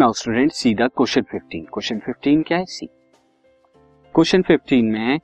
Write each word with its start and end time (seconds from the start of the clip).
Now 0.00 0.12
student 0.12 0.52
see 0.52 0.74
the 0.74 0.82
question 0.82 1.22
15 1.22 1.64
question 1.72 1.98
15 1.98 2.46
क्या 2.46 2.58
है? 2.58 2.64
See 2.64 2.86
question 4.14 4.42
15 4.42 4.82
में 4.82 5.00
है 5.00 5.18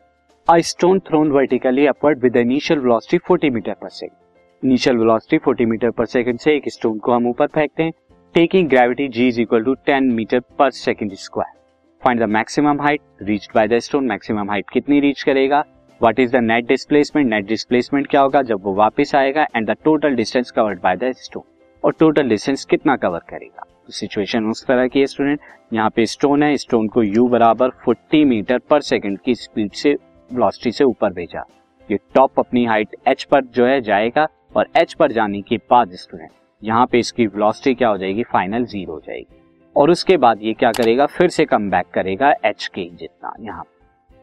a 0.48 0.58
stone 0.58 0.98
thrown 0.98 1.30
vertically 1.30 1.86
upward 1.86 2.18
with 2.22 2.36
initial 2.36 2.80
velocity 2.80 3.18
40 3.30 3.50
metre 3.50 3.72
per 3.72 3.88
second 3.88 4.68
initial 4.68 4.96
velocity 4.96 5.38
40 5.38 5.66
metre 5.66 5.90
per 5.90 6.06
second 6.06 6.38
से 6.38 6.56
एक 6.56 6.68
stone 6.68 6.98
को 6.98 7.12
हम 7.12 7.26
ऊपर 7.26 7.46
फेंकते 7.46 7.82
हैं। 7.82 7.92
Taking 8.34 8.68
gravity 8.68 9.08
g 9.08 9.28
is 9.28 9.40
equal 9.40 9.64
to 9.64 9.74
10 9.74 10.02
metre 10.02 10.40
per 10.40 10.70
second 10.70 11.12
square 11.12 11.58
find 12.04 12.20
the 12.20 12.28
maximum 12.28 12.80
height 12.80 13.00
reached 13.22 13.52
by 13.54 13.68
the 13.68 13.78
stone 13.78 14.04
maximum 14.04 14.50
height 14.50 14.70
कितनी 14.72 15.00
reach 15.00 15.22
करेगा? 15.22 15.64
What 16.02 16.20
is 16.20 16.32
the 16.32 16.36
net 16.36 16.66
displacement 16.66 17.30
net 17.30 17.46
displacement 17.46 18.06
क्या 18.06 18.20
होगा? 18.20 18.42
जब 18.42 18.62
वो 18.62 18.74
वापस 18.74 19.14
आएगा 19.14 19.46
and 19.56 19.70
the 19.70 19.76
total 19.84 20.14
distance 20.14 20.50
covered 20.50 20.80
by 20.82 20.96
the 20.96 21.12
stone 21.12 21.42
और 21.84 21.94
total 21.98 22.28
distance 22.28 22.64
कितना 22.64 22.96
कवर 22.96 23.18
करेगा? 23.18 23.66
सिचुएशन 23.90 24.46
उस 24.50 24.64
तरह 24.66 24.86
की 24.88 25.00
है 25.00 25.06
स्टूडेंट 25.06 25.40
यहाँ 25.72 25.90
पे 25.90 26.06
स्टोन 26.06 26.42
है 26.42 26.56
स्टोन 26.56 26.88
को 26.88 27.02
यू 27.02 27.26
बराबर 27.28 27.70
40 27.88 28.24
मीटर 28.24 28.58
पर 28.70 28.80
सेकंड 28.80 29.18
की 29.20 29.34
स्पीड 29.34 29.72
से 29.72 29.92
वेलोसिटी 30.30 30.72
से 30.72 30.84
ऊपर 30.84 31.12
भेजा। 31.12 31.44
ये 31.88 31.98
टॉप 32.14 32.38
अपनी 32.38 32.64
हाइट 32.64 32.96
एच 33.08 33.24
पर 33.24 33.44
जो 33.44 33.66
है 33.66 33.80
जाएगा 33.80 34.26
और 34.56 34.68
एच 34.76 34.94
पर 34.94 35.12
जाने 35.12 35.40
के 35.42 35.56
बाद 35.70 35.92
स्टूडेंट 35.94 36.30
यहाँ 36.62 36.86
पे 36.86 36.98
इसकी 36.98 37.26
वेलोसिटी 37.26 37.74
क्या 37.74 37.88
हो 37.88 37.98
जाएगी? 37.98 38.22
फाइनल 38.22 38.64
ज़ीरो 38.64 38.92
हो 38.92 39.00
जाएगी। 39.00 39.40
और 39.76 39.90
उसके 39.90 40.16
बाद 40.16 40.42
ये 40.42 40.52
क्या 40.52 40.72
करेगा? 40.72 41.06
फिर 41.06 41.28
से 41.28 41.44
कम 41.44 41.70
बैक 41.70 41.86
करेगा 41.94 42.32
एच 42.44 42.66
के 42.74 42.88
जितना 42.90 43.34
यहाँ। 43.40 43.64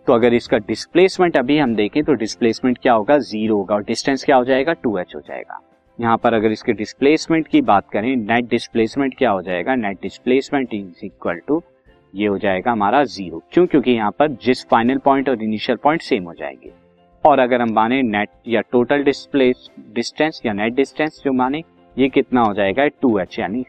तो 0.08 0.14
अगर 0.14 0.34
इसका 0.34 0.58
डिस्प्लेसमेंट 0.58 1.38
अभी 1.38 1.58
हम 1.58 1.76
देखें 1.76 2.04
तो 2.04 2.14
डिस्प्लेसमेंट 2.14 2.78
क्या 2.78 2.94
होगा? 2.94 3.18
ज़ीरो 3.20 3.56
होगा 3.58 3.76
और 3.76 3.84
डिस्टेंस 3.84 4.24
क्या 4.24 4.36
हो 4.36 4.46
जाएगा? 4.46 4.74
टू 4.74 4.98
एच 4.98 5.16
हो 5.16 5.22
जाएगा। 5.22 5.60
यहाँ 6.00 6.18
पर 6.18 6.34
अगर 6.34 6.52
इसके 6.52 6.74
डिस्प्लेसमेंट 6.74 7.48
की 7.48 7.62
बात 7.62 7.90
करें 7.90 8.16
नेट 8.16 8.50
डिस्प्लेसमेंट 8.50 9.18
क्या 9.18 9.30
हो 9.32 9.42
जाएगा? 9.42 9.76
Net 9.76 10.02
displacement 10.02 10.74
is 10.74 11.06
equal 11.06 11.40
to 11.48 11.62
ये 12.14 12.28
हो 12.28 12.38
जाएगा 12.38 12.72
हमारा 12.72 13.04
ज़ीरो 13.04 13.42
क्यों? 13.52 13.66
क्योंकि 13.68 13.92
यहाँ 13.92 14.12
पर 14.12 14.32
जिस 14.44 14.66
फाइनल 14.68 14.98
पॉइंट 14.98 15.30
और 15.30 15.44
इनिशियल 15.44 15.78
पॉइंट 15.84 16.02
सेम 16.02 16.24
हो 16.24 16.34
जाएँगे। 16.34 16.72
और 17.24 17.40
अगर 17.40 17.62
हम 17.62 17.72
माने 17.74 18.02
नेट 18.02 18.30
या 18.48 18.62
टोटल 18.62 19.04
डिस्प्लेस 19.04 19.70
डिस्टेंस 19.94 20.42
या 20.46 20.54
नेट 20.54 20.74
डिस्टेंस 20.74 21.22
जो 21.26 21.34
माने, 21.34 21.64
ये 21.98 22.10
कितना 22.10 22.42
हो 22.42 22.54
जाएगा? 22.54 22.88
टू 22.88 23.18
एच 23.20 23.40
यानी 23.40 23.66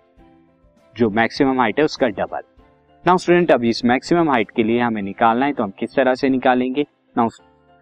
जो 0.97 1.11
मैक्सिमम 1.11 1.61
हाइट 1.61 1.79
है 1.79 1.85
उसका 1.85 2.09
डबल 2.09 2.43
नाउ 3.05 3.17
स्टूडेंट 3.17 3.51
अभी 3.53 3.69
इस 3.69 3.85
मैक्सिमम 3.85 4.31
हाइट 4.31 4.51
के 4.51 4.63
लिए 4.63 4.81
हमें 4.81 5.03
निकालना 5.03 5.47
है 5.47 5.53
तो 5.53 5.63
हम 5.63 5.73
किस 5.79 5.95
तरह 5.95 6.15
से 6.15 6.29
निकालेंगे? 6.29 6.87
नाउ 7.17 7.29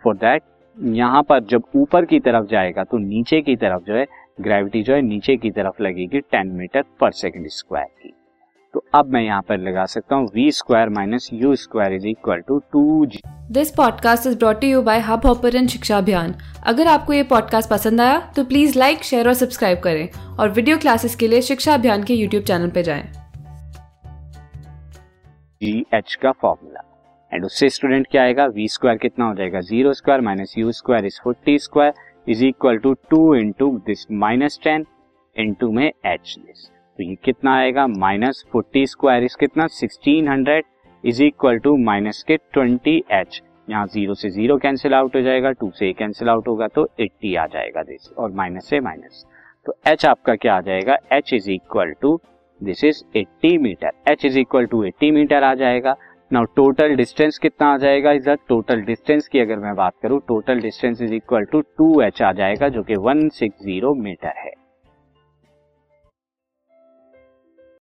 फॉर 0.04 0.16
दैट 0.16 0.42
यहाँ 0.76 1.22
पर 1.22 1.40
जब 1.44 1.62
ऊपर 1.76 2.04
की 2.04 2.20
तरफ़ 2.20 2.46
जाएगा 2.46 2.84
तो 2.84 2.98
नीचे 2.98 3.40
की 3.40 3.56
तरफ़ 3.56 3.82
जो 3.82 3.94
है 3.94 4.06
ग्रेविटी 4.38 4.82
जो 4.82 4.94
है 4.94 5.00
नीचे 5.02 5.36
की 5.36 5.50
तरफ़ 5.50 5.82
लगेगी 5.82 6.20
ten 6.22 6.48
metre 6.52 6.82
per 7.00 7.10
second 7.12 7.48
square 7.48 7.86
की। 7.86 8.12
तो 8.74 8.84
अब 8.94 9.12
मैं 9.12 9.20
यहाँ 9.22 9.42
पर 9.48 9.58
लगा 9.58 9.84
सकता 9.86 10.16
हूँ 10.16 10.28
v 10.34 10.50
square 10.52 10.88
minus 10.88 11.28
u 11.32 11.54
square 11.56 11.92
is 11.92 12.06
equal 12.08 12.40
to 12.48 12.58
two 12.72 13.04
g 13.06 13.20
this 13.50 13.70
podcast 13.70 14.26
is 14.26 14.36
brought 14.38 14.64
you 14.64 14.80
by 14.82 15.00
Hubhopper 15.26 15.66
Shiksha 15.66 15.98
Abhiyan 15.98 16.34
अगर 16.66 16.86
आपको 16.86 17.12
ये 17.12 17.22
पॉडकास्ट 17.24 17.70
पसंद 17.70 18.00
आया 18.00 18.18
तो 18.36 18.44
प्लीज़ 18.44 18.78
लाइक 18.78 19.04
शेयर 19.04 19.28
और 19.28 19.34
सब्सक्राइब 19.34 19.80
करें 19.80 20.08
और 20.38 20.50
वीडियो 20.50 20.78
क्लासेस 20.78 21.14
के 21.16 21.28
लिए 21.28 21.42
शिक्षा 21.42 21.74
अभियान 21.74 22.02
के 22.04 22.14
यूट्यूब 22.14 22.44
चैनल 22.44 22.70
पर 22.70 22.82
जाएँ। 22.82 23.02
जी 25.62 25.84
एच 25.94 26.14
का 26.22 26.32
फॉर्मूला 26.32 26.80
एंड 27.32 27.44
उससे 27.44 27.68
स्टूडेंट 27.68 28.06
क्या 28.10 28.22
आएगा? 28.22 28.46
वी 28.46 28.66
स्क्वायर 28.68 28.98
कितना 28.98 29.24
हो 29.24 29.34
जाएगा? 29.34 29.60
Zero 29.60 29.92
square 29.92 30.20
minus 30.20 30.54
u 30.58 30.72
square 30.72 31.06
is 31.06 31.20
forty 31.24 31.58
square 31.58 31.92
is 32.26 32.44
equal 32.44 32.78
to 32.78 32.92
two 33.10 33.34
into 33.34 33.70
this 33.86 34.06
minus 34.12 34.58
ten 34.64 34.86
into 35.36 35.70
में 35.72 35.86
एच 35.86 36.34
दिस 36.38 36.66
तो 36.98 37.02
ये 37.02 37.14
कितना 37.24 37.54
आएगा? 37.56 37.86
माइनस 37.86 38.44
फोर्टी 38.52 38.86
स्क्वायर 38.86 39.24
इज़ 39.24 39.36
कितना? 39.40 39.66
Sixteen 39.66 40.28
hundred 40.28 40.64
is 41.04 41.22
equal 41.22 41.58
to 41.58 41.76
minus 41.84 42.22
के 42.28 42.36
ट्वेंटी 42.36 43.02
एच 43.12 43.42
यहाँ 43.70 43.86
zero 43.86 44.14
से 44.14 44.30
zero 44.30 44.56
cancel 44.58 44.94
out 44.94 45.16
हो 45.16 45.20
जाएगा 45.22 45.50
टू 45.50 45.70
से 45.74 45.92
कैंसिल 45.92 46.28
आउट 46.28 46.48
होगा 46.48 46.68
तो 46.68 46.86
एट्टी 47.00 47.34
आ 47.34 47.46
जाएगा 47.46 47.82
दिस 47.82 48.12
और 48.18 48.32
माइनस 48.32 48.68
से 48.70 48.80
माइनस 48.80 49.24
तो 49.66 49.74
एच 49.86 50.04
आपका 50.06 50.34
क्या 50.34 50.56
आ 50.56 50.60
जाएगा? 50.60 50.96
H 51.12 51.32
is 51.34 51.50
equal 51.50 51.92
to 52.02 52.18
this 52.60 52.84
is 52.84 53.02
eighty 53.16 53.56
metre 53.58 53.92
h 54.10 54.24
is 54.24 54.38
equal 54.38 54.66
to 54.66 54.82
eighty 54.84 55.10
metre 55.10 55.44
आ 55.44 55.54
जाएगा. 55.54 55.96
नाउ 56.30 56.44
टोटल 56.56 56.94
डिस्टेंस 56.96 57.38
कितना 57.38 57.66
आ 57.72 57.76
जाएगा 57.78 58.12
इधर? 58.12 58.36
टोटल 58.48 58.80
डिस्टेंस 58.82 59.28
की 59.28 59.38
अगर 59.38 59.58
मैं 59.58 59.74
बात 59.74 59.92
करूँ 60.02 60.20
total 60.28 60.60
distance 60.60 61.02
is 61.02 61.12
equal 61.14 61.44
to 61.44 61.60
two 61.60 62.00
h 62.02 62.22
आ 62.22 62.32
जाएगा, 62.32 62.68
जो 62.68 62.82
कि 62.82 62.94
वन 62.96 63.28
सिक्स 63.28 63.64
ज़ीरो 63.64 63.94
मीटर 63.94 64.32
है। 64.38 64.53